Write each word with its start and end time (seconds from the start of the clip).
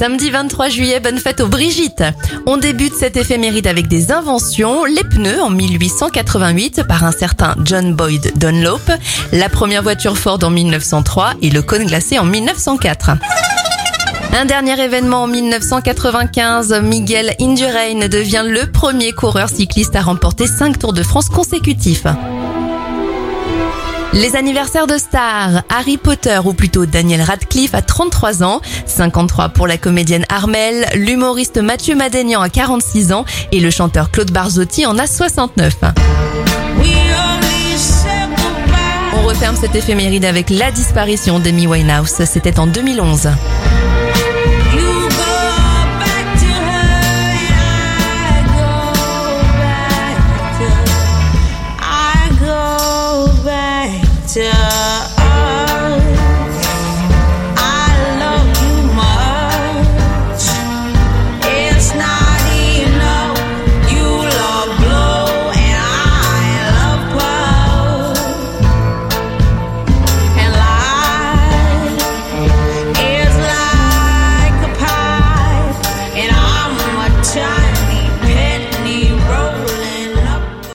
Samedi 0.00 0.30
23 0.30 0.70
juillet, 0.70 0.98
bonne 0.98 1.18
fête 1.18 1.42
aux 1.42 1.46
Brigitte. 1.46 2.02
On 2.46 2.56
débute 2.56 2.94
cette 2.94 3.18
éphéméride 3.18 3.66
avec 3.66 3.86
des 3.86 4.10
inventions. 4.12 4.86
Les 4.86 5.04
pneus 5.04 5.42
en 5.42 5.50
1888 5.50 6.84
par 6.84 7.04
un 7.04 7.12
certain 7.12 7.54
John 7.66 7.92
Boyd 7.92 8.32
Dunlop. 8.38 8.80
La 9.30 9.50
première 9.50 9.82
voiture 9.82 10.16
Ford 10.16 10.38
en 10.42 10.48
1903 10.48 11.34
et 11.42 11.50
le 11.50 11.60
cône 11.60 11.84
glacé 11.84 12.18
en 12.18 12.24
1904. 12.24 13.10
Un 14.32 14.46
dernier 14.46 14.82
événement 14.82 15.24
en 15.24 15.26
1995, 15.26 16.80
Miguel 16.82 17.34
Indurain 17.38 18.08
devient 18.08 18.44
le 18.46 18.72
premier 18.72 19.12
coureur 19.12 19.50
cycliste 19.50 19.96
à 19.96 20.00
remporter 20.00 20.46
5 20.46 20.78
Tours 20.78 20.94
de 20.94 21.02
France 21.02 21.28
consécutifs. 21.28 22.06
Les 24.12 24.34
anniversaires 24.34 24.88
de 24.88 24.98
stars, 24.98 25.62
Harry 25.68 25.96
Potter 25.96 26.40
ou 26.44 26.52
plutôt 26.52 26.84
Daniel 26.84 27.22
Radcliffe 27.22 27.74
à 27.74 27.82
33 27.82 28.42
ans, 28.42 28.60
53 28.86 29.50
pour 29.50 29.68
la 29.68 29.78
comédienne 29.78 30.24
Armel, 30.28 30.84
l'humoriste 30.96 31.58
Mathieu 31.58 31.94
Madénian 31.94 32.40
à 32.40 32.48
46 32.48 33.12
ans 33.12 33.24
et 33.52 33.60
le 33.60 33.70
chanteur 33.70 34.10
Claude 34.10 34.32
Barzotti 34.32 34.84
en 34.84 34.98
a 34.98 35.06
69. 35.06 35.74
On 39.12 39.22
referme 39.22 39.54
cette 39.54 39.76
éphéméride 39.76 40.24
avec 40.24 40.50
la 40.50 40.72
disparition 40.72 41.38
d'Amy 41.38 41.68
Winehouse, 41.68 42.24
c'était 42.24 42.58
en 42.58 42.66
2011. 42.66 43.28